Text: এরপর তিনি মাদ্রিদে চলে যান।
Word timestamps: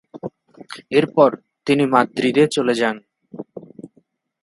এরপর 0.91 1.29
তিনি 1.67 1.83
মাদ্রিদে 1.93 2.43
চলে 2.55 2.73
যান। 2.73 2.95